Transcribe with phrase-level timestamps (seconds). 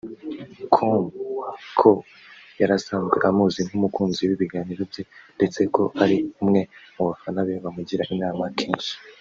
[0.75, 0.95] com
[1.79, 1.91] ko
[2.61, 5.03] yarasanzwe amuzi nk’umukunzi w’ibiganiro bye
[5.37, 6.61] ndetse ko ari umwe
[6.95, 8.93] mubafana be bamugira inama kenshi